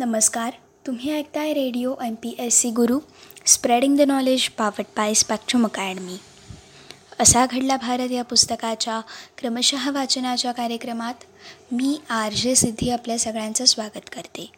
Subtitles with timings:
[0.00, 0.52] नमस्कार.
[0.86, 2.98] तुम्ही ऐकताय radio M P S C Guru
[3.46, 6.16] spreading the knowledge powered by Spectrum Academy.
[7.20, 9.00] असा घडला भारत या पुस्तकाच्या
[9.38, 11.14] क्रमशः वाचनाच्या कार्यक्रमात.
[11.72, 14.52] मी आर जे सिद्धी आपल्या सगळ्यांचं स्वागत करते.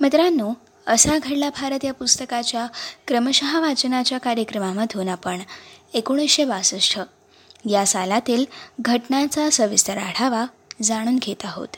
[0.00, 0.52] मित्रांनो
[0.86, 2.66] असा घडला भारत या पुस्तकाच्या
[3.06, 5.38] क्रमशः वाचनाच्या कार्यक्रमामधून आपण
[5.94, 7.00] एकोणीसशे बासष्ट.
[7.70, 8.44] या सालातील
[8.80, 10.44] घटनांचा सविस्तर आढावा
[10.82, 11.68] जाणून घेत आहोत.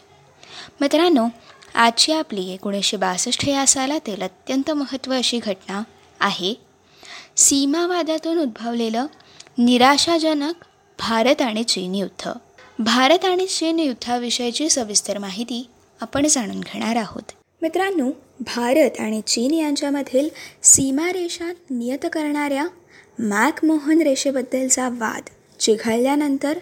[0.81, 1.29] मित्रांनो
[1.77, 5.83] आजची आपली एकोणीसशे बासष्ट या सालातील अत्यंत महत्त्व अशी घटना
[6.21, 6.55] आहे.
[7.37, 9.07] सीमावादातून उद्भवलेलं
[9.59, 10.65] निराशाजनक
[10.99, 12.33] भारत आणि चीन युद्ध.
[12.79, 15.67] भारत आणि चीन युद्धाविषयीची सविस्तर माहिती
[16.01, 17.33] आपण जाणून घेणार आहोत.
[17.63, 20.29] मित्रांनो भारत आणि चीन यांच्यामधील
[20.63, 22.67] सीमारेषा नियत करणाऱ्या
[23.19, 25.29] मॅकमोहन रेषेबद्दलचा वाद
[25.61, 26.59] चिघळल्यानंतर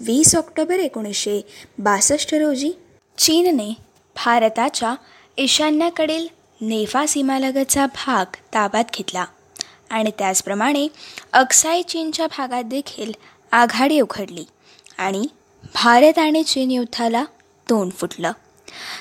[0.00, 1.40] वीस ऑक्टोबर एकोणीसशे
[1.78, 2.72] बासष्ट रोजी
[3.18, 3.72] चीनने
[4.16, 4.94] भारताच्या
[5.36, 6.26] ईशान्याकडील
[6.60, 9.24] नेफा सीमालगतचा भाग ताब्यात घेतला.
[9.90, 10.86] आणि त्याचप्रमाणे
[11.32, 13.12] अक्साई चीनच्या भागात देखील
[13.52, 14.44] आघाडी उघडली
[14.98, 15.26] आणि
[15.74, 17.24] भारत आणि चीन युद्धाला
[17.70, 18.32] तोंड फुटलं.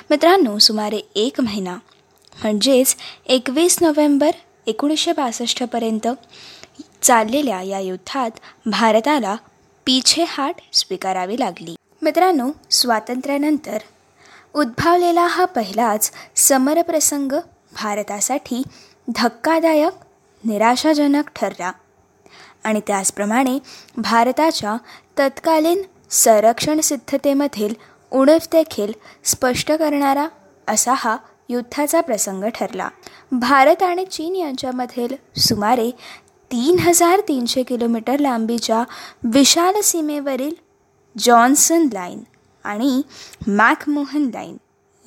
[0.10, 1.78] मित्रांनो सुमारे एक महिना
[2.42, 4.32] म्हणजेच एकवीस नोव्हेंबर
[4.68, 6.08] एकोणीसशे बासष्टपर्यंत
[7.02, 8.32] चाललेल्या या युद्धात
[8.66, 9.36] भारताला
[9.86, 11.76] पिछेहाट स्वीकारावी लागली.
[12.02, 13.78] मित्रांनो स्वातंत्र्यानंतर
[14.56, 17.32] उद्भवलेला हा पहिलाच समरप्रसंग
[17.74, 18.64] भारतासाठी
[19.08, 19.94] धक्कादायक
[20.44, 21.72] निराशाजनक ठरला.
[22.64, 23.60] आणि त्याचप्रमाणे
[23.98, 24.78] भारताच्या
[25.20, 27.74] तत्कालीन संरक्षण सिद्धतेमधील
[28.12, 28.92] उणीव देखील
[29.24, 30.28] स्पष्ट करणारा
[30.68, 31.18] असा हा
[31.50, 32.90] युद्धाचा प्रसंग ठरला.
[33.32, 35.92] भारत आणि चीन यांच्यामधील सुमारे
[36.52, 38.84] तीन हजार तीनशे किलोमीटर लांबीच्या
[39.24, 40.54] विशाल सीमेवरील
[41.18, 42.24] जॉन्सन लाईन
[42.64, 43.02] आणि
[43.48, 44.58] मॅकमोहन लाईन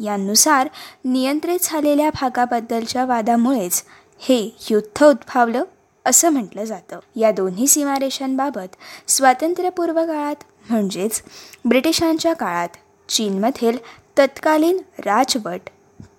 [0.05, 0.69] यांनुसार
[1.05, 3.85] नियंत्रित झालेल्या भागाबद्दलच्या वादामुळेच
[4.21, 5.65] हे युद्ध उद्भावलं
[6.05, 6.99] असं म्हटलं जातं.
[7.17, 8.77] या दोन्ही सीमारेषांबाबत
[9.09, 11.23] स्वातंत्र्यपूर्व काळात म्हणजेच
[11.65, 12.69] ब्रिटिशांच्या काळात
[13.09, 13.79] चीनमधील
[14.19, 15.71] तत्कालीन राजवट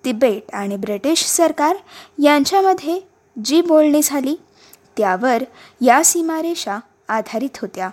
[0.04, 1.76] तिबेट आणि ब्रिटिश सरकार
[2.22, 3.00] यांच्यामध्ये
[3.44, 4.36] जी बोलणी झाली
[4.96, 5.42] त्यावर
[5.80, 7.90] या सीमारेषा आधारित होत्या.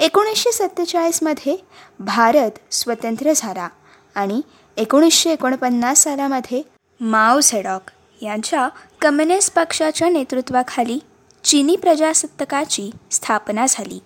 [0.00, 1.56] एकोणीसशे सत्तेचाळीसमध्ये
[1.98, 3.68] भारत स्वतंत्र झाला
[4.14, 4.40] आणि
[4.76, 6.62] एकोणीसशे एकोणपन्नास सालामध्ये
[7.00, 7.90] माओ झेडॉक
[8.22, 8.68] यांच्या
[9.00, 10.98] कम्युनिस्ट पक्षाच्या नेतृत्वाखाली
[11.44, 13.98] चिनी प्रजासत्ताकाची स्थापना झाली.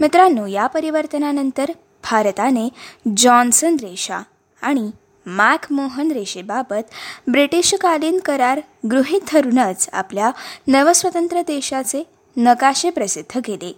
[0.00, 1.70] मित्रांनो या परिवर्तनानंतर
[2.04, 2.68] भारताने
[3.16, 4.20] जॉन्सन रेषा
[4.62, 4.90] आणि
[5.26, 6.94] मॅकमोहन रेषेबाबत
[7.26, 10.30] ब्रिटिशकालीन करार गृहीत धरूनच आपल्या
[10.66, 12.02] नवस्वतंत्र देशाचे
[12.36, 13.72] नकाशे प्रसिद्ध केले.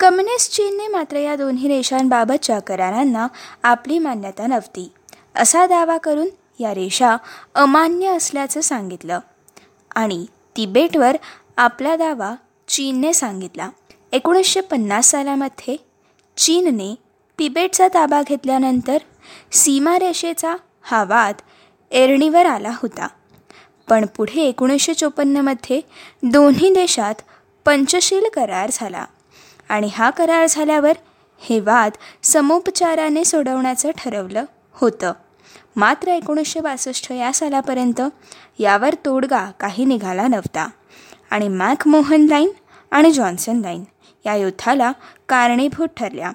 [0.00, 3.26] कम्युनिस्ट चीनने मात्र या दोन्ही रेषांबाबतच्या करारांना
[3.62, 4.92] आपली मान्यता नव्हती.
[5.34, 6.28] असा दावा करून
[6.60, 7.16] या रेषा
[7.54, 9.18] अमान्य असल्याचं सांगितलं.
[9.94, 11.16] आणि तिबेटवर
[11.56, 12.34] आपला दावा
[12.68, 13.70] चीनने सांगितला.
[14.12, 15.76] एकोणीसशे पन्नास सालामध्ये
[16.36, 16.94] चीनने
[17.38, 18.98] तिबेटचा ताबा घेतल्यानंतर
[19.52, 21.34] सीमारेषेचा हा वाद
[21.90, 23.08] एरणीवर आला होता.
[23.88, 25.80] पण पुढे एकोणीसशे चोपन्नमध्ये
[26.22, 27.14] दोन्ही देशात
[27.64, 29.04] पंचशील करार झाला.
[29.68, 30.92] आणि हा करार झाल्यावर
[31.38, 35.12] हे वाद समुपचाराने सोडवण्याचं ठरवलं होतं.
[35.76, 38.00] मात्र एकोणीसशे बासष्ट या सालापर्यंत
[38.58, 40.68] यावर तोडगा काही निघाला नव्हता.
[41.30, 42.50] आणि मॅकमोहन लाईन
[42.90, 43.84] आणि जॉन्सन लाईन
[44.26, 44.92] या युद्धाला
[45.28, 46.32] कारणीभूत ठरल्या.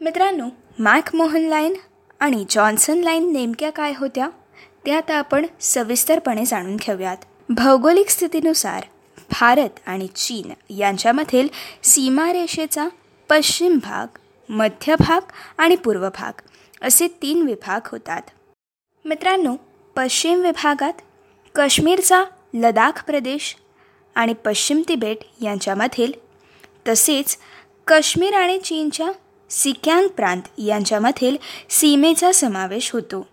[0.00, 0.44] मित्रांनो
[0.78, 1.74] मॅकमोहन लाईन
[2.20, 4.28] आणि जॉन्सन लाईन नेमक्या काय होत्या
[4.86, 7.16] ते आता आपण सविस्तरपणे जाणून घेऊयात.
[7.48, 8.82] भौगोलिक स्थितीनुसार
[9.32, 11.48] भारत आणि चीन यांच्यामधील
[11.82, 12.88] सीमारेषेचा
[13.28, 14.06] पश्चिम भाग
[14.48, 15.20] मध्य भाग
[15.58, 16.40] आणि पूर्व भाग
[16.82, 18.22] असे तीन विभाग होतात.
[19.04, 19.56] मित्रांनो
[19.96, 20.92] पश्चिम विभागात
[21.54, 23.56] काश्मीरचा लडाख प्रदेश
[24.14, 26.12] आणि पश्चिम तिबेट यांच्यामधील
[26.88, 27.36] तसेच
[27.86, 29.10] काश्मीर आणि चीनच्या
[29.50, 31.36] सिक्यांग प्रांत यांच्यामधील
[31.70, 33.26] सीमेचा समावेश होतो.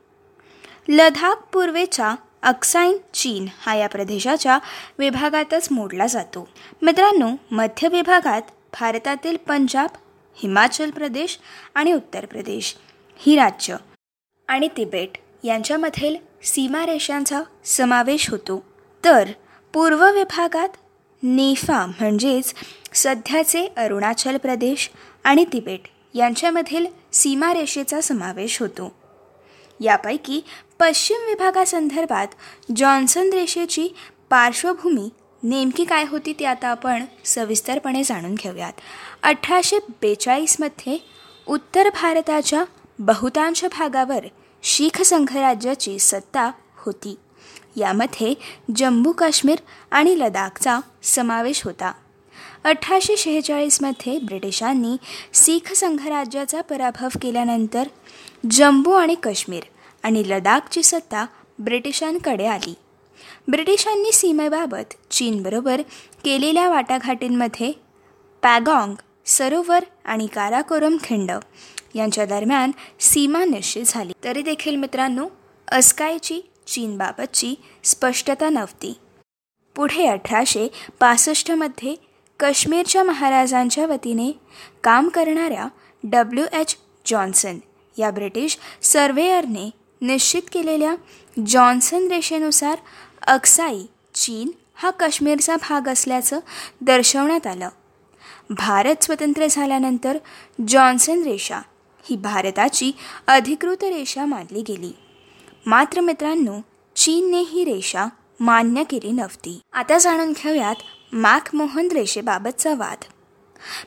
[0.89, 4.59] लडाख पूर्वेच्या अक्साईन चीन हा या प्रदेशाच्या
[4.99, 6.47] विभागातच मोडला जातो.
[6.81, 8.41] मित्रांनो मध्य विभागात
[8.79, 9.89] भारतातील पंजाब
[10.35, 11.39] हिमाचल प्रदेश
[11.75, 12.75] आणि उत्तर प्रदेश
[13.17, 13.75] ही राज्य
[14.47, 18.63] आणि तिबेट यांच्यामधील सीमारेषांचा समावेश होतो.
[19.05, 19.31] तर
[19.73, 20.69] पूर्व विभागात
[21.23, 22.53] नेफा म्हणजेच
[22.93, 24.89] सध्याचे अरुणाचल प्रदेश
[25.23, 28.98] आणि तिबेट यांच्यामधील सीमारेषेचा समावेश होतो.
[29.79, 30.41] यापैकी
[30.79, 32.27] पश्चिम विभागासंदर्भात
[32.75, 33.87] जॉन्सन रेषेची
[34.29, 35.09] पार्श्वभूमी
[35.43, 38.73] नेमकी काय होती ती आता आपण सविस्तरपणे जाणून घेऊयात.
[39.23, 40.97] अठराशे बेचाळीसमध्ये
[41.47, 42.63] उत्तर भारताच्या
[42.99, 44.25] बहुतांश भागावर
[44.63, 47.17] शीख संघराज्याची सत्ता होती.
[47.75, 48.33] यामध्ये
[48.75, 49.57] जम्मू काश्मीर
[49.91, 51.91] आणि लडाखचा समावेश होता.
[52.63, 54.97] अठराशे शेहेचाळीसमध्ये ब्रिटिशांनी
[55.33, 57.87] सीख संघराज्याचा पराभव केल्यानंतर
[58.43, 59.63] जम्मू आणि काश्मीर
[60.03, 61.25] आणि लडाखची सत्ता
[61.59, 62.73] ब्रिटिशांकडे आली.
[63.47, 65.81] ब्रिटिशांनी सीमेबाबत चीनबरोबर
[66.23, 67.71] केलेल्या वाटाघाटींमध्ये
[68.41, 68.93] पॅगॉंग
[69.25, 71.31] सरोवर आणि काराकोरम खिंड
[71.95, 74.13] यांच्या दरम्यान सीमा निश्चित झाली.
[74.23, 75.27] तरी देखील मित्रांनो
[75.67, 78.93] अस्कायची चीनबाबतची स्पष्टता नव्हती.
[79.75, 80.67] पुढे अठराशे
[80.99, 81.95] पासष्टमध्ये
[82.39, 84.31] काश्मीरच्या महाराजांच्या वतीने
[84.83, 85.67] काम करणाऱ्या
[86.03, 87.57] डब्ल्यू एच जॉन्सन
[87.99, 89.69] या ब्रिटिश सर्वेयरने
[90.01, 90.95] निश्चित केलेल्या
[91.45, 92.77] जॉन्सन रेषेनुसार
[93.27, 96.39] अक्साई चीन हा काश्मीरचा भाग असल्याचं
[96.81, 97.69] दर्शवण्यात आलं.
[98.49, 100.17] भारत स्वतंत्र झाल्यानंतर
[100.67, 101.59] जॉन्सन रेषा
[102.03, 102.91] ही भारताची
[103.27, 104.91] अधिकृत रेषा मानली गेली.
[105.65, 106.59] मात्र मित्रांनो
[106.95, 108.05] चीनने ही रेषा
[108.39, 109.59] मान्य केली नव्हती.
[109.73, 110.75] आता जाणून घेऊयात
[111.13, 112.97] मॅकमोहन रेषेबाबतचा वाद.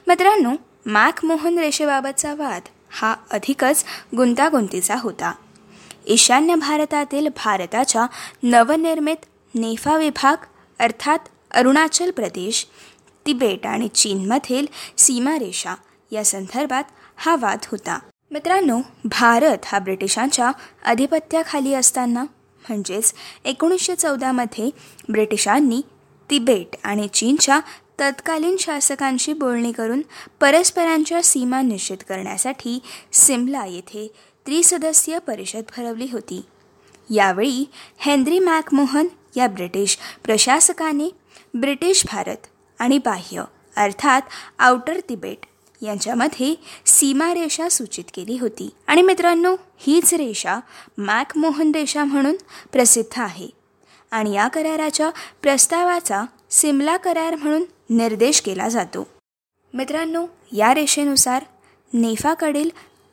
[0.06, 0.50] मित्रांनो
[0.86, 3.84] मॅकमोहन रेषेबाबतचा वाद हा अधिकच
[4.16, 5.32] गुंतागुंतीचा होता.
[6.06, 8.06] ईशान्य भारतातील भारताच्या
[8.42, 10.44] नवनिर्मित नेफा विभाग
[10.80, 11.18] अर्थात
[11.50, 12.66] अरुणाचल प्रदेश
[13.26, 14.66] तिबेट आणि चीनमधील
[14.98, 15.74] सीमारेषा
[16.12, 16.84] या संदर्भात
[17.16, 17.98] हा वाद होता.
[18.30, 20.50] मित्रांनो भारत हा ब्रिटिशांच्या
[20.84, 22.22] अधिपत्याखाली असताना
[22.68, 23.12] म्हणजेच
[23.44, 24.70] एकोणीसशे चौदामध्ये
[25.08, 25.80] ब्रिटिशांनी
[26.30, 27.60] तिबेट आणि चीनच्या
[28.00, 30.02] तत्कालीन शासकांशी बोलणी करून
[30.40, 32.78] परस्परांच्या सीमा निश्चित करण्यासाठी
[33.12, 34.12] सिमला येथे
[34.46, 36.42] त्रिसदस्यीय परिषद भरवली होती.
[37.10, 39.06] यावेळी हेनरी मॅकमोहन
[39.36, 41.08] या ब्रिटिश प्रशासकाने
[41.54, 42.46] ब्रिटिश भारत
[42.78, 43.44] आणि बाह्य
[43.76, 44.22] अर्थात
[44.58, 45.46] आउटर तिबेट
[45.82, 46.54] यांच्यामध्ये
[46.86, 48.70] सीमारेषा सूचित केली होती.
[48.86, 50.58] आणि मित्रांनो हीच रेषा
[50.98, 52.36] मॅकमोहन रेषा म्हणून
[52.72, 53.48] प्रसिद्ध आहे.
[54.10, 55.10] आणि या कराराच्या
[55.42, 56.22] प्रस्तावाचा
[56.52, 59.06] सिमला करार म्हणून निर्देश केला जातो.
[59.74, 61.44] मित्रांनो या रेषेनुसार
[61.92, 62.70] नेफाकडील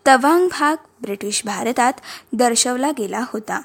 [0.07, 1.93] तवांग भाग ब्रिटिश भारतात
[2.33, 3.61] दर्शवला गेला होता.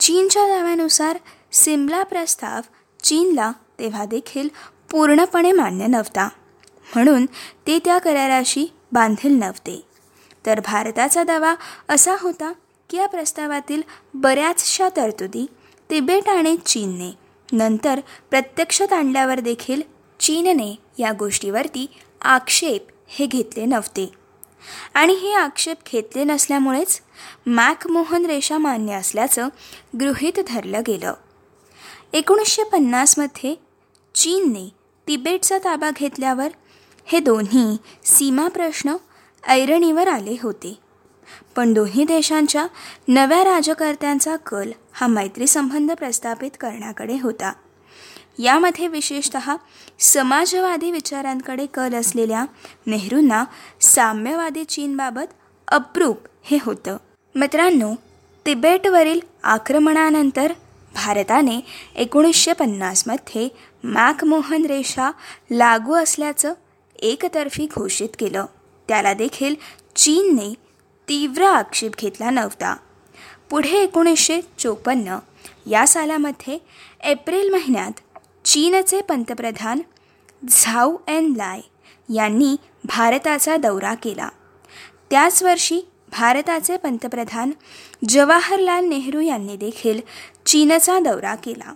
[0.00, 1.18] चीनच्या दाव्यानुसार
[1.52, 2.60] सिमला प्रस्ताव
[3.02, 4.48] चीनला तेव्हा देखील
[4.90, 6.28] पूर्णपणे मान्य नव्हता.
[6.94, 7.26] म्हणून
[7.66, 9.82] ते त्या कराराशी बांधील नव्हते.
[10.46, 11.54] तर भारताचा दावा
[11.88, 12.52] असा होता
[12.90, 13.82] की या प्रस्तावातील
[14.14, 15.46] बऱ्याचशा तरतुदी
[15.90, 18.00] तिबेट आणि चीनने नंतर
[18.30, 19.82] प्रत्यक्षात आणल्यावर देखील
[20.20, 21.86] चीनने या गोष्टीवरती
[22.22, 24.12] आक्षेप हे घेतले नव्हते.
[24.94, 27.00] आणि हे आक्षेप घेतले नसल्यामुळेच
[27.46, 29.48] मॅकमोहन रेषा मान्य असल्याचं
[30.00, 31.14] गृहीत धरलं गेलं.
[32.12, 33.54] एकोणीसशे पन्नासमध्ये
[34.14, 34.68] चीनने
[35.08, 36.48] तिबेटचा ताबा घेतल्यावर
[37.06, 38.96] हे दोन्ही सीमा प्रश्न
[39.48, 40.78] ऐरणीवर आले होते.
[41.56, 42.66] पण दोन्ही देशांच्या
[43.08, 47.52] नव्या राजकर्त्यांचा कल हा मैत्री संबंध प्रस्थापित करण्याकडे होता.
[48.38, 49.36] यामध्ये विशेषत
[49.98, 52.44] समाजवादी विचारांकडे कल असलेल्या
[52.86, 53.44] नेहरूंना
[53.80, 55.32] साम्यवादी चीनबाबत
[55.68, 56.96] अप्रूप हे होतं.
[57.34, 57.94] मित्रांनो
[58.46, 60.52] तिबेटवरील आक्रमणानंतर
[60.94, 61.60] भारताने
[61.96, 63.48] एकोणीसशे पन्नासमध्ये
[63.84, 65.10] मॅकमोहन रेषा
[65.50, 66.54] लागू असल्याचं
[66.98, 68.46] एकतर्फी घोषित केलं.
[68.88, 69.54] त्याला देखील
[69.96, 70.54] चीनने
[71.08, 72.76] तीव्र आक्षेप घेतला नव्हता.
[73.50, 75.18] पुढे एकोणीसशे चोपन्न
[75.66, 76.58] या सालामध्ये
[77.04, 78.00] एप्रिल महिन्यात
[78.44, 79.80] चीनचे पंतप्रधान
[80.48, 81.60] झाऊ एन लाय
[82.14, 84.28] यांनी भारताचा दौरा केला.
[85.10, 85.80] त्याच वर्षी
[86.12, 87.50] भारताचे पंतप्रधान
[88.08, 90.00] जवाहरलाल नेहरू यांनी देखील
[90.46, 91.74] चीनचा दौरा केला.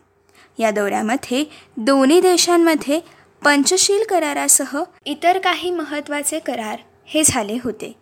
[0.58, 1.44] या दौऱ्यामध्ये
[1.76, 3.00] दोन्ही देशांमध्ये
[3.44, 8.01] पंचशील करारासह इतर काही महत्त्वाचे करार हे झाले होते.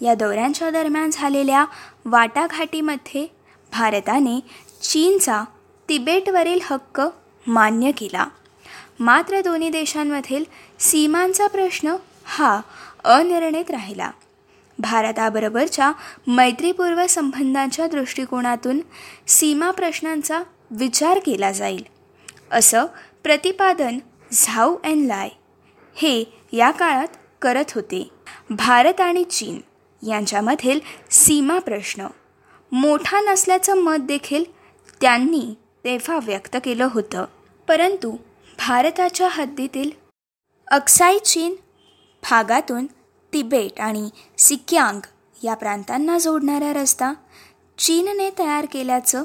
[0.00, 1.64] या दौऱ्यांच्या दरम्यान झालेल्या
[2.04, 3.26] वाटाघाटीमध्ये
[3.72, 4.40] भारताने
[4.82, 5.42] चीनचा
[5.88, 7.02] तिबेटवरील हक्क
[7.46, 8.26] मान्य केला.
[9.00, 10.44] मात्र दोन्ही देशांमधील
[10.78, 12.60] सीमांचा प्रश्न हा
[13.04, 14.10] अनिर्णित राहिला.
[14.78, 15.92] भारताबरोबरच्या
[16.26, 18.80] मैत्रीपूर्व संबंधांच्या दृष्टिकोनातून
[19.26, 21.84] सीमा प्रश्नांचा विचार केला जाईल
[22.50, 22.86] असं
[23.22, 23.98] प्रतिपादन
[24.32, 25.28] झाऊ एन लाय
[25.94, 28.08] हे या काळात करत होते.
[28.50, 29.60] भारत आणि चीन
[30.06, 32.06] यांच्यामधील सीमा प्रश्न.
[32.72, 34.44] मोठा नसल्याचं मत देखील
[35.00, 37.24] त्यांनी तेव्हा व्यक्त केलं होतं.
[37.68, 38.16] परंतु
[38.58, 39.90] भारताच्या हद्दीतील
[40.70, 41.54] अक्साई चीन
[42.30, 42.86] भागातून
[43.32, 44.08] तिबेट आणि
[44.38, 45.00] सिक्यांग
[45.44, 47.12] या प्रांतांना जोडणारा रस्ता
[47.78, 49.24] चीनने तयार केल्याचं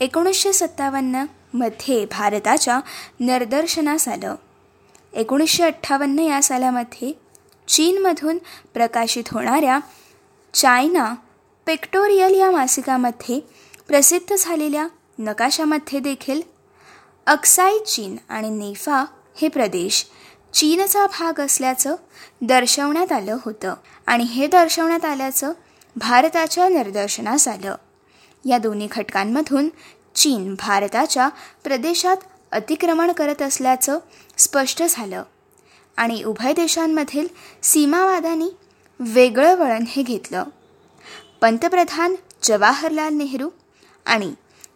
[0.00, 2.80] एकोणीसशे सत्तावन्नमध्ये भारताच्या
[3.20, 4.34] निदर्शनास आलं.
[5.12, 7.12] एकोणीसशे अठ्ठावन्न या सालामध्ये
[7.68, 8.38] चीनमधून
[8.74, 9.80] प्रकाशित होणाऱ्या
[10.54, 11.14] चायना
[11.66, 13.40] पेक्टोरियल या मासिकामध्ये
[13.88, 16.42] प्रसिद्ध झालेल्या नकाशामध्ये देखील
[17.26, 19.04] अक्साई चीन आणि नेफा
[19.36, 20.06] हे प्रदेश
[20.54, 21.96] चीनचा भाग असल्याचं
[22.42, 23.74] दर्शवण्यात आलं होतं.
[24.06, 25.52] आणि हे दर्शवण्यात आल्याचं
[25.96, 27.74] भारताच्या निदर्शनास आलं.
[28.44, 29.68] या दोन्ही घटकांमधून
[30.14, 31.28] चीन भारताच्या
[31.64, 32.16] प्रदेशात
[32.52, 33.98] अतिक्रमण करत असल्याचं
[34.38, 35.22] स्पष्ट झालं.
[35.96, 37.28] आणि उभय देशांमधील
[37.62, 38.50] सीमावादानी
[39.00, 40.44] वेगळं वळण हे घेतलं.
[41.40, 43.50] पंतप्रधान जवाहरलाल नेहरू
[44.06, 44.34] आणि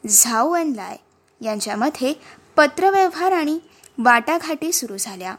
[0.09, 0.97] झाऊ एन लाय
[1.45, 2.13] यांच्यामध्ये
[2.57, 3.59] पत्रव्यवहार आणि
[3.99, 5.35] वाटाघाटी सुरू झाल्या.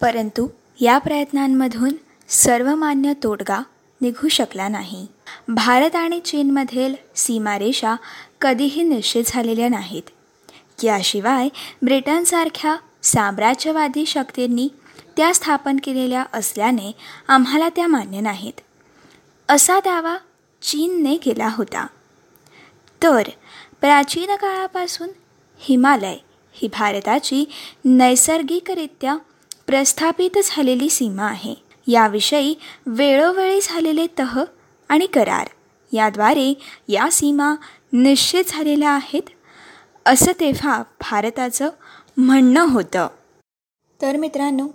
[0.00, 0.48] परंतु
[0.80, 1.92] या प्रयत्नांमधून
[2.28, 3.62] सर्वमान्य तोडगा
[4.00, 5.06] निघू शकला नाही.
[5.48, 7.94] भारत आणि चीनमधील सीमारेषा
[8.40, 10.02] कधीही निश्चित झालेल्या नाहीत.
[10.84, 11.48] याशिवाय
[11.82, 14.68] ब्रिटनसारख्या साम्राज्यवादी शक्तींनी
[15.20, 16.92] त्या स्थापन केलेल्या असल्याने
[17.28, 18.60] आम्हाला त्या मान्य नाहीत.
[19.48, 20.16] असा दावा
[20.62, 21.86] चीनने केला होता.
[23.02, 23.22] तर
[23.80, 25.08] प्राचीन काळापासून
[25.58, 26.16] हिमालय
[26.52, 27.44] ही भारताची
[27.84, 29.16] नैसर्गिकरित्या
[29.66, 31.54] प्रस्थापित झालेली सीमा आहे.
[31.86, 32.54] याविषयी
[32.86, 34.44] वेळोवेळी झालेले तह
[34.88, 35.46] आणि करार
[35.92, 36.54] याद्वारे
[36.88, 37.54] या सीमा
[37.92, 39.22] निश्चित झालेल्या आहेत
[40.06, 41.70] असं तेव्हा भारताचं
[42.16, 43.08] म्हणणं होतं.
[44.02, 44.68] तर मित्रांनो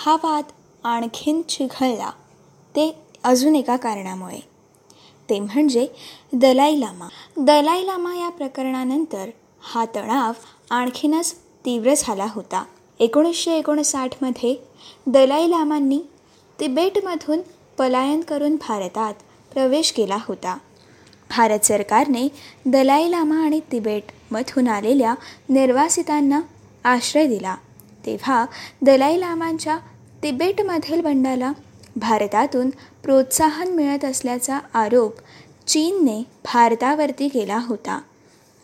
[0.00, 0.44] हा वाद
[0.84, 2.10] आणखीन चिघळला.
[2.76, 4.40] ते अजून एका कारणामुळे.
[5.30, 5.86] ते म्हणजे
[6.32, 7.08] दलाई लामा.
[7.36, 10.32] दलाई लामा या प्रकरणानंतर हा तणाव
[10.70, 12.64] आणखीनच तीव्र झाला होता.
[13.00, 14.56] एकोणीसशे एकोणसाठमध्ये
[15.06, 16.00] दलाई लामांनी
[16.60, 17.40] तिबेटमधून
[17.78, 19.14] पलायन करून भारतात
[19.52, 20.58] प्रवेश केला होता.
[21.30, 22.28] भारत सरकारने
[22.66, 25.14] दलाई लामा आणि तिबेटमधून आलेल्या
[25.48, 26.40] निर्वासितांना
[26.84, 27.56] आश्रय दिला.
[28.06, 28.46] तेव्हा
[28.82, 29.78] दलाई लामांच्या
[30.22, 31.52] तिबेटमधील बंडाला
[31.96, 32.70] भारतातून
[33.02, 35.14] प्रोत्साहन मिळत असल्याचा आरोप
[35.66, 38.00] चीनने भारतावरती केला होता.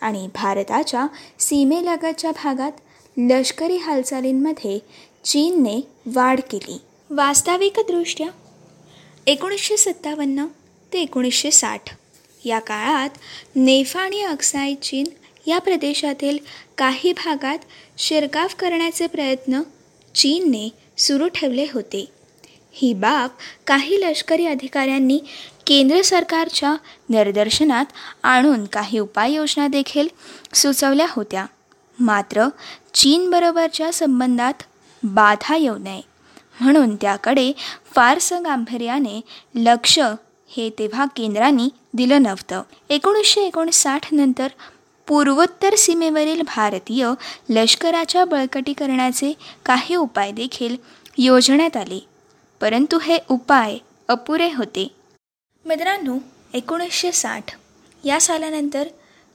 [0.00, 1.06] आणि भारताच्या
[1.38, 2.72] सीमेलगतच्या भागात
[3.16, 4.78] लष्करी हालचालींमध्ये
[5.24, 6.80] चीनने वाढ केली.
[7.10, 8.28] वास्तविकदृष्ट्या
[9.26, 10.46] एकोणीसशे सत्तावन्न
[10.92, 11.80] ते एकोणीसशे साठ
[12.44, 13.10] या काळात
[13.56, 15.06] नेफा आणि अक्साई चीन
[15.46, 16.38] या प्रदेशातील
[16.78, 17.58] काही भागात
[17.98, 19.60] शिरकाव करण्याचे प्रयत्न
[20.14, 22.06] चीनने सुरू ठेवले होते.
[22.72, 23.30] ही बाब
[23.66, 25.18] काही लष्करी अधिकाऱ्यांनी
[25.66, 26.76] केंद्र सरकारच्या
[27.08, 27.84] निर्दर्शनात
[28.22, 30.08] आणून काही उपाययोजना देखील
[30.54, 31.46] सुचवल्या होत्या.
[32.00, 32.46] मात्र
[32.94, 34.62] चीनबरोबरच्या संबंधात
[35.02, 36.00] बाधा येऊ नये.
[36.60, 37.52] म्हणून त्याकडे
[37.94, 39.20] फारसं गांभीर्याने
[39.54, 39.98] लक्ष
[40.56, 42.62] हे तेव्हा केंद्रांनी दिलं नव्हतं.
[42.88, 44.48] एकोणीसशे एकोणसाठ नंतर
[45.08, 47.08] पूर्वोत्तर सीमेवरील भारतीय
[47.48, 49.32] लष्कराच्या बळकटीकरणाचे
[49.64, 50.76] काही उपाय देखील
[51.18, 52.00] योजण्यात आले.
[52.60, 54.88] परंतु हे उपाय अपुरे होते.
[55.64, 56.18] मित्रांनो
[56.52, 57.56] एकोणीसशे साठ
[58.04, 58.88] या सालानंतर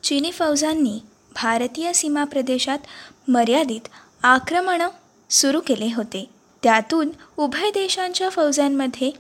[0.04, 1.00] चिनी फौजांनी
[1.36, 2.80] भारतीय सीमा प्रदेशात
[3.28, 3.88] मर्यादित
[4.24, 4.90] आक्रमणं
[5.30, 6.30] सुरू केले होते.
[6.64, 9.12] त्यातून उभय देशांच्या फौजांमध्ये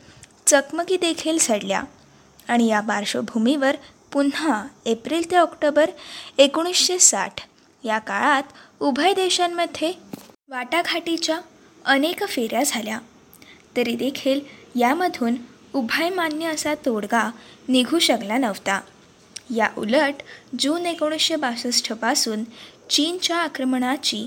[0.47, 1.83] चकमकी देखील सडल्या
[2.47, 3.75] आणि या पार्श्वभूमीवर
[4.11, 5.89] पुन्हा एप्रिल ते ऑक्टोबर
[6.37, 7.41] एकोणीसशे साठ.
[7.83, 8.43] या काळात
[8.79, 9.93] उभय देशांमध्ये
[10.49, 11.39] वाटाघाटीच्या
[11.85, 12.99] अनेक फेऱ्या झाल्या.
[13.77, 14.39] तरी देखील
[14.75, 15.35] यामधून
[15.73, 17.31] उभय मान्य असा तोडगा
[17.67, 18.81] निघू शकला नव्हता.
[19.55, 20.13] या उलट
[20.59, 22.43] जून एकोणीसशे बासष्टपासून
[22.89, 24.25] चीनच्या आक्रमणाची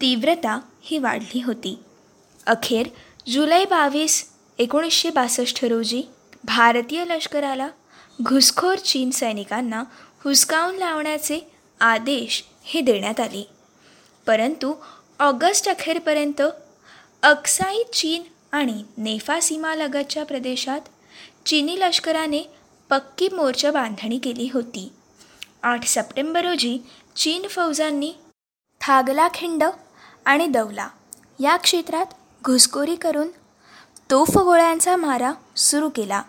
[0.00, 1.78] तीव्रता ही वाढली होती.
[2.46, 2.86] अखेर
[3.28, 6.02] जुलै बावीस एकोणीसशे बासष्ट रोजी
[6.44, 7.68] भारतीय लष्कराला
[8.22, 9.84] घुसखोर चीन सैनिकांना
[10.24, 11.50] हुसकावून लावण्याचे
[11.80, 13.48] आदेश हे देण्यात आले.
[14.26, 14.74] परंतु
[15.20, 16.42] ऑगस्ट अखेरपर्यंत
[17.22, 18.22] अक्साई चीन
[18.52, 20.80] आणि नेफा सीमालगतच्या प्रदेशात
[21.46, 22.42] चीनी लष्कराने
[22.90, 24.92] पक्की मोर्चा बांधणी केली होती.
[25.62, 26.78] आठ सप्टेंबर रोजी
[27.16, 28.12] चीन फौजांनी
[28.80, 29.64] थागला खिंड
[30.24, 30.88] आणि दौला
[31.40, 32.06] या क्षेत्रात
[32.44, 33.28] घुसखोरी करून
[34.10, 36.22] तोफगोळ्यांचा मारा सुरू केला.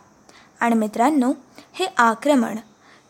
[0.59, 1.33] आणि मित्रांनो
[1.81, 2.57] हे आक्रमण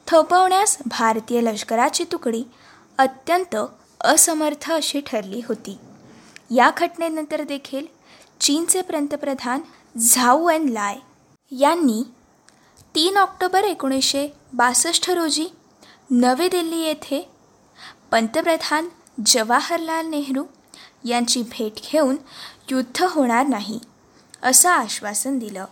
[0.08, 2.44] थोपवण्यास भारतीय लष्कराची तुकडी
[2.98, 3.56] अत्यंत
[4.02, 5.78] असमर्थ अशी ठरली होती.
[6.56, 7.86] या घटनेनंतर देखील
[8.40, 9.62] चीनचे पंतप्रधान
[9.98, 10.98] झाऊ एन लाय
[11.52, 12.04] यांनी
[12.96, 15.48] तीन ऑक्टोबर एकोणीसशे बासष्ट रोजी
[16.12, 17.22] नवी दिल्ली येथे
[18.12, 18.88] पंतप्रधान
[19.26, 20.46] जवाहरलाल नेहरू
[21.06, 22.16] यांची भेट घेऊन
[22.72, 23.80] युद्ध होणार नाही
[24.44, 25.66] असं आश्वासन दिलं.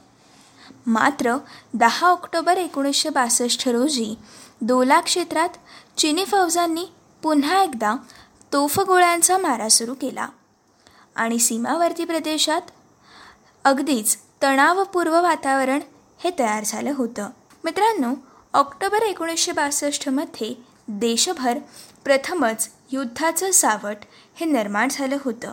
[0.90, 1.38] मात्र
[1.74, 4.16] दहा ऑक्टोबर एकोणीसशे बासष्ट रोजी
[4.62, 5.50] दोला क्षेत्रात
[5.98, 6.86] चिनी फौजांनी
[7.24, 7.96] पुन्हा एकदा
[8.54, 10.28] तोफगोळ्यांचा मारा सुरू केला.
[11.16, 12.62] आणि सीमावर्ती प्रदेशात
[13.64, 15.80] अगदीच तणावपूर्व वातावरण
[16.24, 17.30] हे तयार झालं होतं.
[17.64, 18.14] मित्रांनो
[18.54, 20.56] ऑक्टोबर एकोणीसशे बासष्टमध्ये
[20.88, 21.58] देशभर
[22.04, 23.98] प्रथमच युद्धाचं सावट
[24.36, 25.52] हे निर्माण झालं होतं.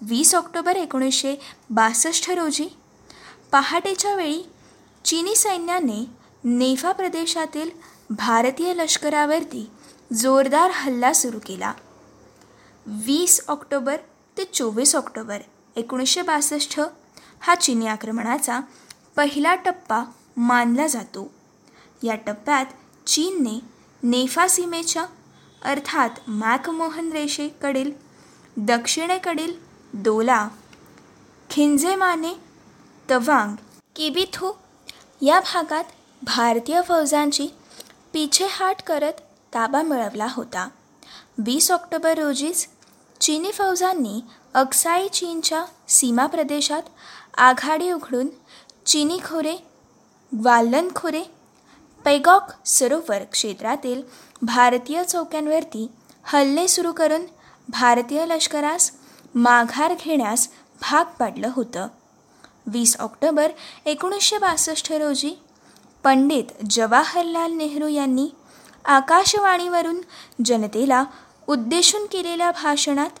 [0.00, 1.36] वीस ऑक्टोबर एकोणीसशे
[1.70, 2.68] बासष्ट रोजी
[3.54, 4.42] पहाटेच्या वेळी
[5.04, 5.98] चीनी सैन्याने
[6.44, 7.68] नेफा प्रदेशातील
[8.10, 9.70] भारतीय लष्करावरती
[10.12, 11.72] जोरदार हल्ला सुरू केला.
[12.86, 13.96] वीस ऑक्टोबर
[14.38, 15.38] ते चोवीस ऑक्टोबर
[15.76, 16.80] एकोणीसशे बासष्ट
[17.40, 18.60] हा चिनी आक्रमणाचा
[19.16, 20.02] पहिला टप्पा
[20.36, 21.30] मानला जातो.
[22.02, 22.66] या टप्प्यात
[23.06, 23.58] चीनने
[24.02, 25.04] नेफा सीमेच्या
[25.62, 27.92] अर्थात मॅकमोहन रेषेकडील
[28.56, 29.54] दक्षिणेकडील
[29.92, 30.48] दोला
[31.50, 32.43] खिंझेमाने
[33.10, 33.56] तवांग
[33.96, 34.52] किबिथू
[35.22, 35.84] या भागात
[36.22, 37.46] भारतीय फौजांची
[38.12, 39.20] पिछेहाट करत
[39.54, 40.68] ताबा मिळवला होता.
[41.38, 42.66] वीस ऑक्टोबर रोजीच
[43.20, 44.20] चीनी फौजांनी
[44.54, 46.82] अक्साई चीनच्या सीमा प्रदेशात
[47.38, 48.28] आघाडी उघडून
[48.86, 49.54] चिनी खोरे
[50.32, 51.22] ग्वालन खोरे
[52.04, 54.02] पैगॉक सरोवर क्षेत्रातील
[54.42, 55.86] भारतीय चौक्यांवरती
[56.24, 57.24] हल्ले सुरू करून
[57.68, 58.90] भारतीय लष्करास
[59.34, 60.48] माघार घेण्यास
[60.80, 61.88] भाग पाडलं होतं.
[62.66, 63.50] वीस ऑक्टोबर
[63.86, 65.34] एकोणीसशे बासष्ट रोजी
[66.04, 68.28] पंडित जवाहरलाल नेहरू यांनी
[68.84, 70.00] आकाशवाणीवरून
[70.44, 71.04] जनतेला
[71.46, 73.18] उद्देशून केलेल्या भाषणात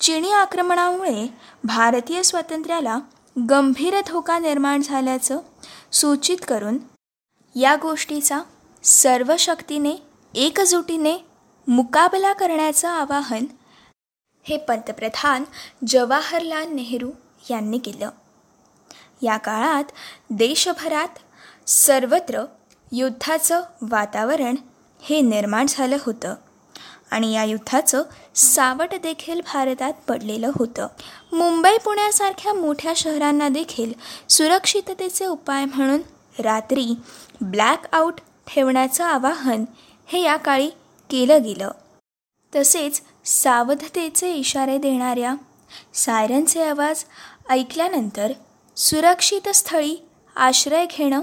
[0.00, 1.26] चिनी आक्रमणामुळे
[1.64, 2.98] भारतीय स्वातंत्र्याला
[3.50, 5.40] गंभीर धोका निर्माण झाल्याचं
[5.92, 6.78] सूचित करून
[7.56, 8.40] या गोष्टीचा
[8.84, 9.94] सर्व शक्तीने
[10.34, 11.16] एकजुटीने
[11.66, 13.44] मुकाबला करण्याचं आवाहन
[14.46, 15.44] हे पंतप्रधान
[15.86, 17.10] जवाहरलाल नेहरू
[17.50, 18.10] यांनी केलं.
[19.22, 19.84] या काळात
[20.30, 21.08] देशभरात
[21.68, 22.44] सर्वत्र
[22.92, 24.54] युद्धाचं वातावरण
[25.02, 26.34] हे निर्माण झालं होतं.
[27.10, 28.02] आणि या युद्धाचं
[28.34, 30.86] सावट देखील भारतात पडलेलं होतं.
[31.32, 33.92] मुंबई पुण्यासारख्या मोठ्या शहरांना देखील
[34.28, 36.00] सुरक्षिततेचे उपाय म्हणून
[36.38, 36.94] रात्री
[37.40, 39.64] ब्लॅक आऊट ठेवण्याचं आवाहन
[40.06, 40.68] हे या काळी
[41.10, 41.70] केलं गेलं.
[42.56, 45.34] तसेच सावधतेचे इशारे देणाऱ्या
[45.94, 47.04] सायरनचे आवाज
[47.50, 48.32] ऐकल्यानंतर
[48.80, 49.96] सुरक्षित स्थळी
[50.36, 51.20] आश्रय घेणं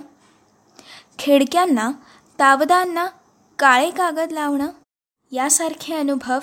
[1.20, 1.92] खिडक्यांना
[2.40, 3.06] तावदांना
[3.60, 4.68] काळे कागद लावणं
[5.32, 6.40] यासारखे अनुभव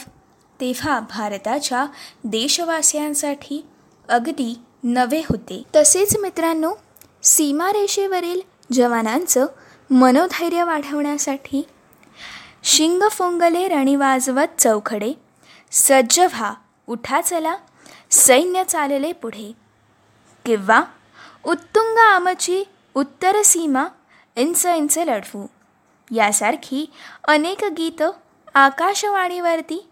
[0.61, 1.87] तेव्हा भारताच्या
[2.24, 3.66] देशवासियांसाठी
[4.09, 5.62] अगदी नवे होते.
[5.77, 6.72] तसेच मित्रांनो
[7.22, 8.40] सीमारेषेवरील
[8.72, 9.46] जवानांचं
[9.90, 11.62] मनोधैर्य वाढवण्यासाठी
[12.64, 15.12] शिंग फोंगले रणिवाजवत चौखडे
[15.72, 16.55] सज्ज व्हा
[16.87, 17.55] उठा चला
[18.11, 19.53] सैन्य चालले पुढे.
[20.44, 20.83] किंवा
[21.46, 23.87] उत्तुंग आमची उत्तर सीमा
[24.37, 25.46] इंच इंच लढवू.
[26.14, 26.90] यासारखी
[27.28, 28.11] अनेक गीतं
[28.54, 29.90] आकाशवाणीवरती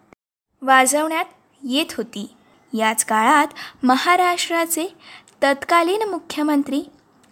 [0.62, 1.24] वाजवण्यात
[1.68, 2.34] येत होती.
[2.72, 3.46] याच काळात
[3.82, 4.94] महाराष्ट्राचे
[5.42, 6.82] तत्कालीन मुख्यमंत्री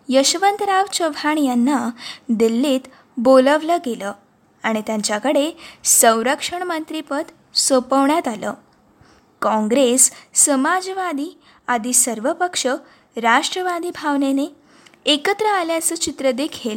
[0.09, 1.91] यशवंतराव चव्हाण यांना
[2.29, 2.81] दिल्लीत
[3.17, 4.13] बोलवलं गेलं
[4.63, 5.51] आणि त्यांच्याकडे
[5.85, 8.55] संरक्षण मंत्रीपद सोपवण्यात आलं.
[9.43, 12.67] काँग्रेस समाजवादी आदी सर्व पक्ष
[13.21, 14.47] राष्ट्रवादी भावनेने
[15.07, 16.77] एकत्र आल्याचं चित्र देखील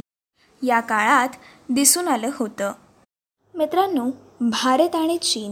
[0.68, 1.30] या काळात
[1.70, 2.74] दिसून आलं होतं.
[3.56, 4.06] मित्रांनो
[4.42, 5.52] भारत आणि चीन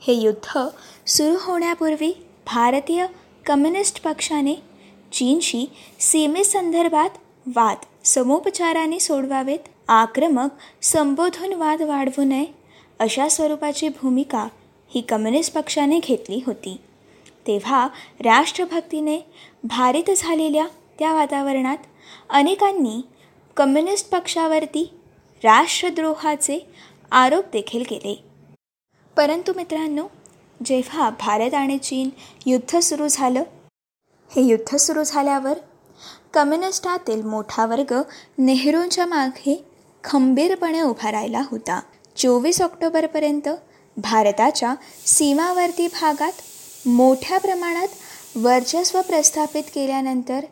[0.00, 0.68] हे युद्ध
[1.06, 3.06] सुरू होण्यापूर्वी भारतीय
[3.46, 4.54] कम्युनिस्ट पक्षाने
[5.12, 5.66] चीनशी
[6.00, 7.10] सीमेसंदर्भात
[7.56, 10.50] वाद समोपचाराने सोडवावेत आक्रमक
[10.82, 12.46] संबोधून वाद वाढवू नये
[12.98, 14.48] अशा स्वरूपाची भूमिका
[14.88, 16.76] ही कम्युनिस्ट पक्षाने घेतली होती.
[17.46, 17.88] तेव्हा
[18.20, 19.18] राष्ट्रभक्तीने
[19.64, 20.66] भारित झालेल्या
[20.98, 21.76] त्या वातावरणात
[22.30, 23.02] अनेकांनी
[23.56, 24.94] कम्युनिस्ट पक्षावरती
[25.44, 26.72] राष्ट्रद्रोहाचे
[27.12, 28.24] आरोप देखील केले.
[29.16, 30.06] परंतु मित्रांनो
[30.64, 32.08] जेव्हा भारत आणि चीन
[32.46, 33.42] युद्ध सुरू झालं
[34.36, 35.58] हे युद्ध सुरू झाल्यावर
[36.34, 38.02] कम्युनिस्टातील मोठा वर्ग
[38.38, 39.64] नेहरूंच्या मागे
[40.04, 41.80] खंबीरपणे उभा राहिला होता.
[42.16, 43.48] चोवीस ऑक्टोबरपर्यंत
[43.96, 44.74] भारताच्या
[45.06, 46.32] सीमावर्ती भागात
[46.86, 47.88] मोठ्या प्रमाणात
[48.36, 50.44] वर्चस्व प्रस्थापित केल्यानंतर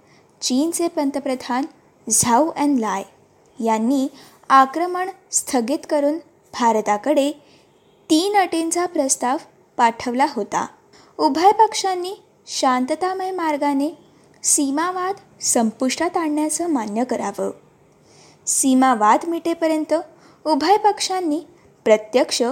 [0.43, 1.64] चीनचे पंतप्रधान
[2.07, 3.03] झाऊ अँड लाय
[3.59, 4.07] यांनी
[4.51, 6.19] आक्रमण स्थगित करून
[6.55, 7.31] भारताकडे
[8.11, 9.37] तीन अटींचा प्रस्ताव
[9.77, 10.67] पाठवला होता.
[11.19, 12.14] उभय पक्षांनी
[12.47, 13.88] शांततामय मार्गाने
[14.43, 17.51] सीमावाद संपुष्टात आणण्याचं मान्य करावं.
[18.47, 19.95] सीमावाद मिटेपर्यंत
[20.45, 21.41] उभय पक्षांनी
[21.85, 22.43] प्रत्यक्ष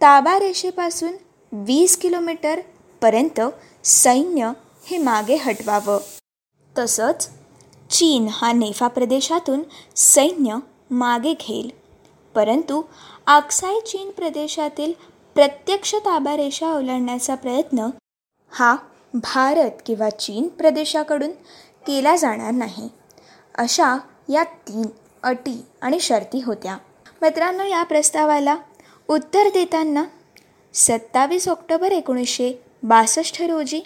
[0.00, 1.12] ताबारेषेपासून
[1.52, 3.40] वीस किलोमीटरपर्यंत
[3.86, 4.52] सैन्य
[4.86, 5.98] हे मागे हटवावं.
[6.78, 7.30] तसंच
[7.90, 9.62] चीन हा नेफा प्रदेशातून
[9.96, 10.56] सैन्य
[10.90, 11.70] मागे घेईल.
[12.34, 12.82] परंतु
[13.26, 14.92] आक्साई चीन प्रदेशातील
[15.34, 17.86] प्रत्यक्ष ताबारेषा ओलांडण्याचा प्रयत्न
[18.50, 18.76] हा
[19.14, 21.30] भारत किंवा चीन प्रदेशाकडून
[21.86, 22.88] केला जाणार नाही.
[23.58, 23.96] अशा
[24.28, 24.82] या तीन
[25.22, 26.76] अटी आणि शर्ती होत्या.
[27.22, 28.56] मित्रांनो या प्रस्तावाला
[29.08, 30.04] उत्तर देताना
[30.74, 33.80] सत्तावीस ऑक्टोबर एकोणीसशे बासष्ट रोजी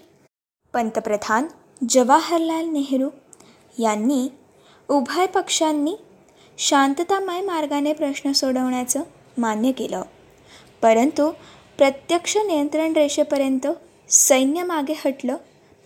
[0.73, 1.47] पंतप्रधान
[1.89, 3.11] जवाहरलाल नेहरू
[3.79, 4.29] यांनी
[4.89, 5.97] उभय पक्षांनी
[6.59, 9.03] शांततामय मार्गाने प्रश्न सोडवण्याचं
[9.39, 10.03] मान्य केलं.
[10.83, 11.31] परंतु
[11.79, 13.67] प्रत्यक्ष नियंत्रण रेषेपर्यंत
[14.11, 15.37] सैन्य मागे हटलं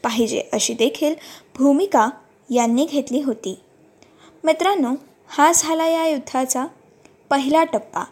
[0.03, 1.15] पाहिजे अशी देखील
[1.57, 2.09] भूमिका
[2.51, 3.61] यांनी घेतली होती.
[4.45, 4.95] मित्रांनो
[5.29, 6.67] हा झाला या युद्धाचा
[7.31, 8.05] पहिला टप्पा.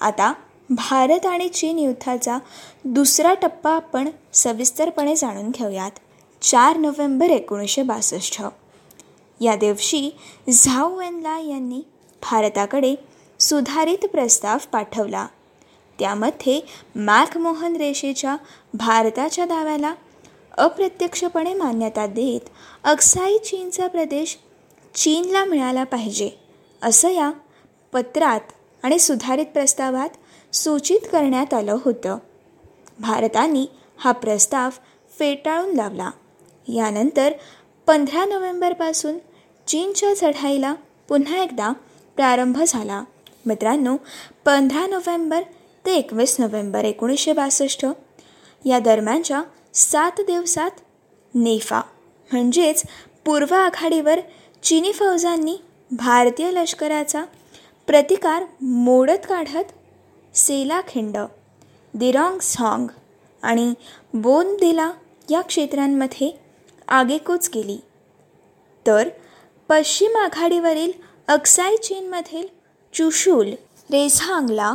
[0.00, 0.32] आता
[0.70, 2.38] भारत आणि चीन युद्धाचा
[2.84, 5.90] दुसरा टप्पा आपण सविस्तरपणे जाणून घेऊयात.
[6.42, 8.42] चार नोव्हेंबर एकोणीसशे बासष्ट.
[9.40, 10.10] या दिवशी
[10.50, 11.80] झाऊ वेनला यांनी
[12.22, 12.94] भारताकडे
[13.40, 15.26] सुधारित प्रस्ताव पाठवला.
[15.98, 16.60] त्यामध्ये
[16.96, 18.36] मॅकमोहन रेषेच्या
[18.74, 19.94] भारताच्या दाव्याला
[20.58, 22.48] अप्रत्यक्षपणे मान्यता देत
[22.84, 24.38] अक्साई चीनचा प्रदेश
[24.94, 26.30] चीनला मिळाला पाहिजे
[26.82, 27.30] असं या
[27.92, 28.52] पत्रात
[28.82, 30.08] आणि सुधारित प्रस्तावात
[30.52, 32.18] सूचित करण्यात आलं होतं.
[33.00, 33.64] भारताने
[33.96, 34.70] हा प्रस्ताव
[35.18, 36.10] फेटाळून लावला.
[36.68, 37.32] यानंतर
[37.86, 39.18] पंधरा नोव्हेंबरपासून
[39.66, 40.74] चीनच्या चढाईला
[41.08, 41.72] पुन्हा एकदा
[42.16, 43.02] प्रारंभ झाला.
[43.46, 43.96] मित्रांनो
[44.44, 45.42] पंधरा नोव्हेंबर
[45.86, 47.86] ते एकवीस नोव्हेंबर एकोणीसशे बासष्ट
[48.64, 49.42] या दरम्यानच्या
[49.74, 50.80] सात दिवसात
[51.34, 51.80] नेफा
[52.30, 52.82] म्हणजेच
[53.24, 54.20] पूर्व आघाडीवर
[54.62, 55.56] चिनी फौजांनी
[55.90, 57.24] भारतीय लष्कराचा
[57.86, 59.72] प्रतिकार मोडत काढत
[60.34, 61.18] सेलाखिंड
[61.94, 62.86] दिराँग सॉंग
[63.42, 63.74] आणि
[64.14, 64.90] बोनदेला
[65.30, 66.30] या क्षेत्रांमध्ये
[66.88, 67.78] आगेकूच केली
[68.86, 69.08] तर
[69.68, 70.92] पश्चिम आघाडीवरील
[71.28, 72.46] अक्साई चीनमधील
[72.94, 73.48] चुशूल
[73.90, 74.74] रेझांगला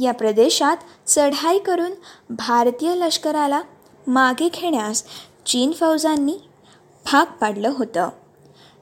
[0.00, 1.92] या प्रदेशात चढाई करून
[2.30, 3.62] भारतीय लष्कराला
[4.06, 5.04] मागे घेण्यास
[5.46, 6.38] चीन फौजांनी
[7.12, 8.08] भाग पाडलं होतं.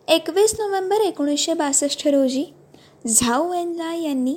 [0.08, 2.44] एकवीस नोव्हेंबर एकोणीसशे बासष्ट रोजी
[3.06, 4.36] झाऊ एनला यांनी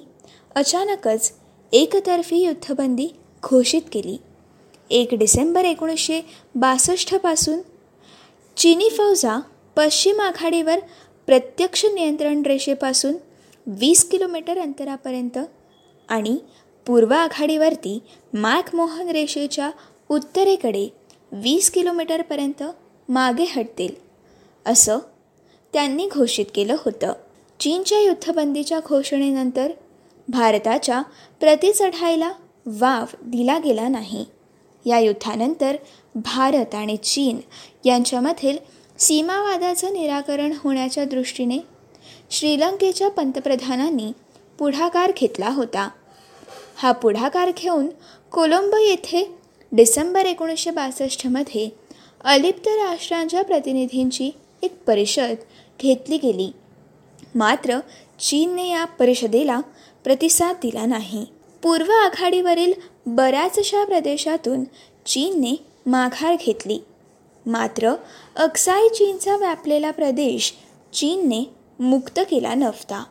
[0.56, 1.34] अचानकच
[1.72, 3.08] एकतर्फी युद्धबंदी
[3.44, 4.18] घोषित केली.
[4.90, 6.22] एक डिसेंबर एकोणीसशे
[6.56, 7.60] बासष्टपासून
[8.58, 9.40] चीनी फौजा
[9.76, 10.80] पश्चिम आघाडीवर
[11.26, 13.16] प्रत्यक्ष नियंत्रण रेषेपासून
[13.68, 15.38] वीस किलोमीटर अंतरापर्यंत
[16.10, 16.38] आणि
[16.86, 18.00] पूर्व आघाडीवरती
[18.34, 19.72] मॅकमोहन रेषेच्या
[20.10, 20.90] उत्तरेकडे
[21.32, 22.64] वीस किलोमीटरपर्यंत
[23.10, 23.94] मागे हटतील
[24.66, 24.98] असं
[25.74, 27.14] त्यांनी घोषित केलं होतं.
[27.60, 29.72] चीनच्या युद्धबंदीच्या घोषणेनंतर
[30.28, 31.02] भारताच्या
[31.40, 32.32] प्रतिचढाईला
[32.66, 34.26] वाव दिला गेला नाही.
[34.86, 35.76] या युद्धानंतर
[36.16, 37.40] भारत आणि चीन
[37.86, 38.58] यांच्यामधील
[38.98, 41.58] सीमावादाचं निराकरण होण्याच्या दृष्टीने
[42.32, 44.12] श्रीलंकेच्या पंतप्रधानांनी
[44.60, 45.90] पुढाकार घेतला होता.
[46.78, 47.88] हा पुढाकार घेऊन
[48.32, 49.36] कोलंबो येथे
[49.72, 51.70] डिसेंबर एकोणीसशे बासष्टमध्ये
[52.24, 54.32] अलिप्त राष्ट्रांच्या प्रतिनिधींची
[54.64, 55.36] एक परिषद
[55.82, 56.52] घेतली गेली.
[57.36, 57.80] मात्र
[58.20, 59.60] चीनने या परिषदेला
[60.08, 61.26] प्रतिसाद दिला नाही.
[61.64, 62.74] पूर्व आघाडीवरील
[63.06, 64.64] बऱ्याचशा प्रदेशातून
[65.06, 66.80] चीनने माघार घेतली.
[67.46, 67.94] मात्र
[68.36, 70.54] अक्साई चीनचा व्यापलेला प्रदेश
[70.94, 73.04] चीनने मुक्त केला नव्हता.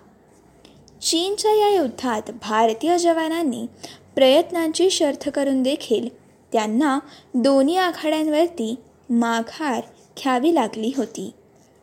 [1.03, 3.67] चीनच्या या युद्धात भारतीय जवानांनी
[4.15, 6.09] प्रयत्नांची शर्थ करून देखील
[6.53, 6.99] त्यांना
[7.35, 8.75] दोन्ही आघाड्यांवरती
[9.11, 9.81] माघार
[10.23, 11.31] घ्यावी लागली होती.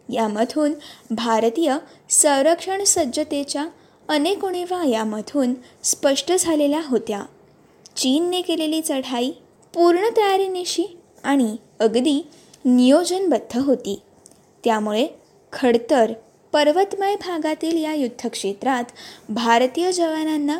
[0.09, 0.73] यामधून
[1.11, 1.77] भारतीय
[2.09, 3.65] संरक्षण सज्जतेच्या
[4.09, 7.23] अनेक उणीवा यामधून स्पष्ट झालेल्या होत्या.
[7.95, 9.31] चीनने केलेली चढाई
[9.73, 12.27] पूर्ण तयारीनिशी आणि अगदी
[12.65, 14.01] नियोजनबद्ध होती.
[14.63, 15.07] त्यामुळे
[15.53, 16.13] खडतर
[16.51, 18.83] पर्वतमय भागातील या युद्धक्षेत्रात
[19.29, 20.59] भारतीय जवानांना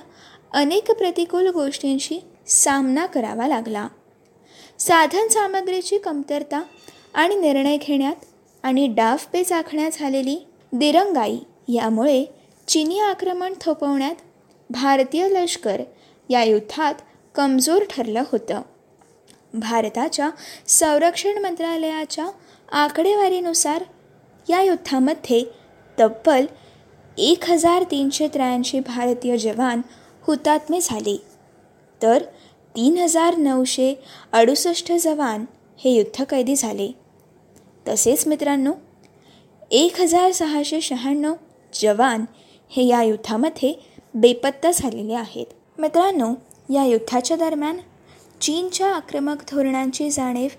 [0.53, 3.87] अनेक प्रतिकूल गोष्टींशी सामना करावा लागला.
[4.79, 6.63] साधन सामग्रीची कमतरता
[7.13, 8.15] आणि निर्णय घेण्यात
[8.63, 12.25] आणि डाफपेच आखण्यात झालेली दिरंगाई यामुळे
[12.67, 14.15] चिनी आक्रमण थोपवण्यात
[14.69, 15.81] भारतीय लष्कर
[16.29, 16.95] या युद्धात
[17.35, 18.61] कमजोर ठरलं होतं.
[19.53, 20.29] भारताच्या
[20.67, 22.27] संरक्षण मंत्रालयाच्या
[22.71, 23.83] आकडेवारीनुसार
[24.49, 25.43] या युद्धामध्ये
[25.99, 26.45] तब्बल
[27.17, 29.81] एक हजार तीनशे त्र्याऐंशी भारतीय जवान
[30.21, 31.21] हुतात्मे झाले.
[32.01, 32.23] तर
[32.75, 35.45] तीन हजार नऊशे अडुसष्ट जवान
[35.77, 36.91] हे युद्धकैदी झाले.
[37.87, 38.71] तसेच मित्रांनो
[39.71, 41.33] एक हजार सहाशे शहाण्णव
[41.73, 42.25] जवान
[42.75, 43.73] हे या युद्धामध्ये
[44.13, 45.45] बेपत्ता झालेले आहेत.
[45.77, 46.33] मित्रांनो
[46.73, 47.77] या युद्धाच्या दरम्यान
[48.41, 50.49] चीनच्या आक्रमक धोरणांची जाणीव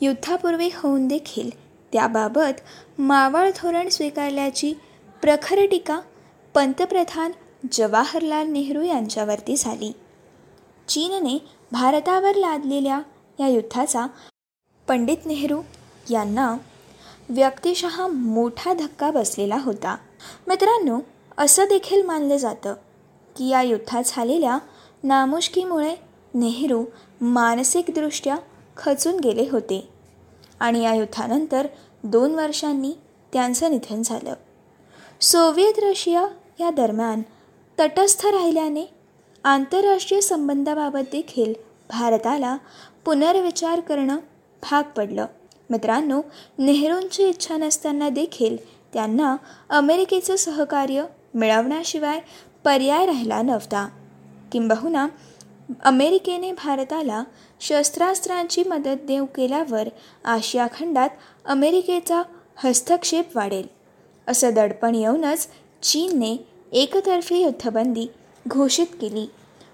[0.00, 1.50] युद्धापूर्वी होऊन देखील
[1.92, 2.60] त्याबाबत
[2.98, 4.74] मावळ धोरण स्वीकारल्याची
[5.22, 6.00] प्रखर टीका
[6.54, 7.32] पंतप्रधान
[7.72, 9.92] जवाहरलाल नेहरू यांच्यावरती झाली.
[10.88, 11.38] चीनने
[11.72, 13.00] भारतावर लादलेल्या
[13.40, 14.06] या युद्धाचा
[14.88, 15.62] पंडित नेहरू
[16.10, 16.56] यांना
[17.28, 19.96] व्यक्तिशः मोठा धक्का बसलेला होता.
[20.48, 21.00] मित्रांनो
[21.38, 22.74] असं देखील मानलं जातं
[23.36, 24.58] की या युद्धात झालेल्या
[25.04, 25.94] नामुष्कीमुळे
[26.34, 26.84] नेहरू
[27.20, 28.36] मानसिकदृष्ट्या
[28.76, 29.88] खचून गेले होते.
[30.60, 31.66] आणि या युद्धानंतर
[32.04, 32.92] दोन वर्षांनी
[33.32, 34.34] त्यांचं निधन झालं.
[35.20, 36.26] सोव्हिएत रशिया
[36.60, 37.22] या दरम्यान
[37.80, 38.84] तटस्थ राहिल्याने
[39.44, 41.54] आंतरराष्ट्रीय संबंधाबाबत देखील
[41.90, 42.56] भारताला
[43.04, 44.16] पुनर्विचार करणं
[44.70, 45.26] भाग पडलं.
[45.70, 46.20] मित्रांनो
[46.58, 48.56] नेहरूंची इच्छा नसताना देखील
[48.92, 49.36] त्यांना
[49.70, 52.20] अमेरिकेचं सहकार्य मिळवण्याशिवाय
[52.64, 53.88] पर्याय राहिला नव्हता.
[54.52, 55.06] किंबहुना
[55.84, 57.22] अमेरिकेने भारताला
[57.60, 59.88] शस्त्रास्त्रांची मदत देऊ केल्यावर
[60.24, 61.08] आशिया खंडात
[61.44, 62.22] अमेरिकेचा
[62.56, 63.66] हस्तक्षेप वाढेल.
[64.28, 65.48] असं दडपण येऊनच
[65.82, 66.36] चीनने
[66.72, 68.06] एकतर्फी युद्धबंदी
[68.48, 69.30] घोषित केली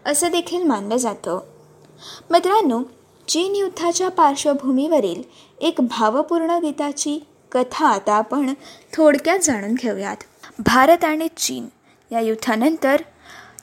[0.07, 1.41] असं देखील मानलं जातं.
[2.31, 2.83] मित्रांनो
[3.29, 5.23] चीन युद्धाच्या पार्श्वभूमीवरील
[5.61, 8.55] एक भावपूर्ण गीताची कथा आता आपण
[8.97, 10.17] थोडक्यात जाणून घेऊयात.
[10.59, 11.69] भारत आणि चीन
[12.13, 13.03] या युद्धानंतर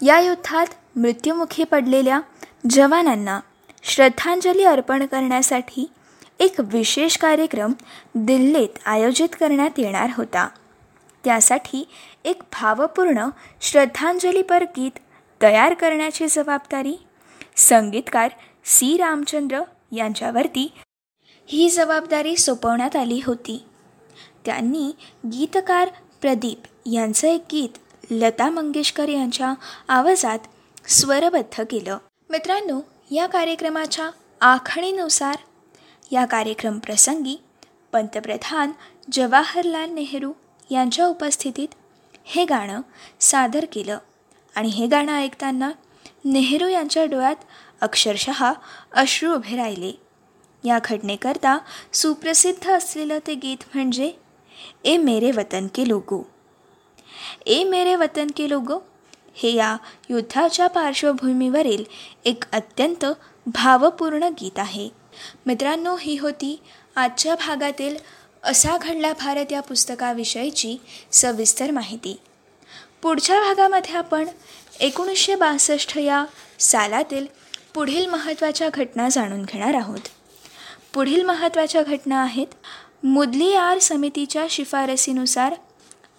[0.01, 2.21] या युद्धात मृत्युमुखी पडलेल्या
[2.69, 3.39] जवानांना
[3.83, 5.91] श्रद्धांजली अर्पण करण्यासाठी
[6.39, 7.73] एक विशेष कार्यक्रम
[8.15, 10.47] दिल्लीत आयोजित करण्यात येणार होता.
[11.23, 11.87] त्यासाठी
[12.23, 13.29] एक भावपूर्ण
[13.61, 14.99] श्रद्धांजलीपर गीत
[15.41, 16.95] तयार करण्याची जबाबदारी
[17.55, 18.31] संगीतकार
[18.65, 18.97] सी.
[18.97, 20.71] रामचंद्र यांच्यावरती
[21.47, 23.63] ही जबाबदारी सोपवण्यात आली होती.
[24.45, 24.91] त्यांनी
[25.25, 25.89] गीतकार
[26.21, 27.77] प्रदीप यांचं एक गीत
[28.11, 29.53] लता मंगेशकर यांच्या
[29.87, 30.39] आवाजात
[30.87, 31.97] स्वरबद्ध केलं.
[32.29, 32.79] मित्रांनो
[33.11, 34.09] या कार्यक्रमाच्या
[34.41, 35.35] आखणीनुसार
[36.11, 37.35] या कार्यक्रम प्रसंगी
[37.91, 38.71] पंतप्रधान
[39.11, 40.31] जवाहरलाल नेहरू
[40.71, 41.67] यांच्या उपस्थितीत
[42.25, 42.81] हे गाणं
[43.19, 43.97] सादर केलं
[44.55, 45.71] आणि हे गाणं ऐकताना
[46.25, 47.35] नेहरू यांच्या डोळ्यात
[47.81, 48.53] अक्षरशः
[48.91, 49.91] अश्रू उभे राहिले.
[50.63, 51.57] या घटनेकरता
[51.93, 54.11] सुप्रसिद्ध असलेलं ते गीत म्हणजे
[54.83, 56.34] ए मेरे वतन के लोगो.
[57.45, 58.79] ए मेरे वतन के लोगो
[59.35, 59.77] हे या
[60.09, 61.83] युद्धाच्या पार्श्वभूमीवरील
[62.25, 63.05] एक अत्यंत
[63.45, 64.89] भावपूर्ण गीत आहे.
[65.45, 66.59] मित्रांनो ही होती
[66.95, 67.97] आजच्या भागातील
[68.43, 70.77] असा घडला भारत या पुस्तकाविषयीची
[71.11, 72.19] सविस्तर माहिती.
[73.01, 74.27] पुढच्या भागामध्ये आपण
[74.79, 76.25] एकोणीसशे बासष्ट या
[76.59, 77.25] सालातील
[77.73, 79.99] पुढील महत्त्वाच्या घटना जाणून घेणार आहोत.
[80.93, 82.47] पुढील महत्त्वाच्या घटना आहेत
[83.05, 85.55] मुदलियार समितीच्या शिफारसीनुसार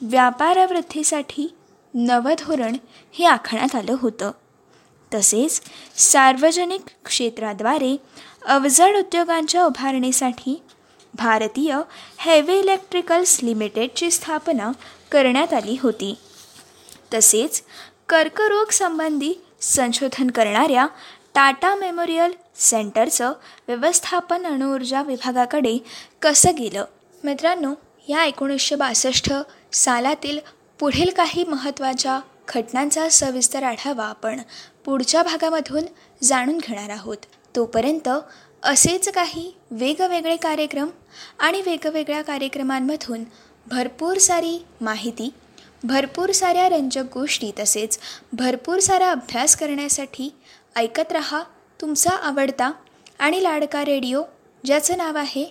[0.00, 1.54] व्यापारवृद्धीसाठी
[1.94, 2.76] नवं धोरण
[3.12, 4.30] हे आखण्यात आलं होतं.
[5.14, 5.61] तसेच
[5.96, 7.96] सार्वजनिक क्षेत्राद्वारे
[8.46, 10.62] अवजड उद्योगांच्या उभारणीसाठी
[11.14, 11.80] भारतीय
[12.18, 14.72] हेवी इलेक्ट्रिकल्स लिमिटेडची स्थापना
[15.12, 16.14] करण्यात आली होती.
[17.14, 17.62] तसेच
[18.09, 20.87] कर्करोग संबंधी संशोधन करणाऱ्या
[21.35, 23.32] टाटा मेमोरियल सेंटरचं
[23.68, 25.78] व्यवस्थापन अणुऊर्जा विभागाकडे
[26.22, 26.85] कसं गेलं?
[27.24, 27.74] मित्रांनो
[28.09, 29.32] या एकोणीसशे बासष्ट
[29.72, 30.38] सालातील
[30.81, 34.40] पुढील काही महत्त्वाच्या घटनांचा सविस्तर आढावा आपण
[34.85, 35.85] पुढच्या भागामधून
[36.22, 37.16] जाणून घेणार आहोत.
[37.57, 38.09] तोपर्यंत
[38.62, 40.88] असेच काही वेगवेगळे कार्यक्रम
[41.38, 43.24] आणि वेगवेगळ्या कार्यक्रमांमधून
[43.66, 45.33] भरपूर सारी माहिती
[45.85, 47.98] भरपूर साऱ्या रंजक गोष्टी तसेच
[48.33, 50.35] भरपूर सारा अभ्यास करण्यासाठी
[50.76, 51.42] ऐकत रहा
[51.81, 52.72] तुमचा आवडता
[53.18, 54.22] आणि लाडका रेडिओ
[54.64, 55.44] ज्याचं नाव आहे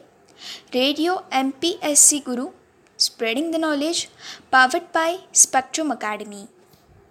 [0.73, 2.47] radio M P S C Guru
[3.05, 4.05] spreading the knowledge
[4.51, 6.45] powered by Spectrum Academy